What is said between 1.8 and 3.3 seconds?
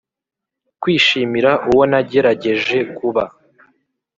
nagerageje kuba,